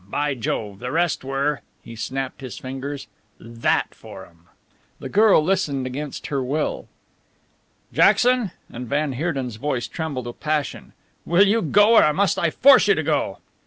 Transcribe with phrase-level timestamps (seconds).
[0.09, 0.79] By Jove!
[0.79, 3.05] The rest were" he snapped his fingers
[3.39, 4.47] "that for 'em!"
[4.99, 6.87] The girl listened against her will.
[7.93, 10.93] "Jackson!" and van Heerden's voice trembled with passion
[11.23, 13.37] "will you go or must I force you to go?"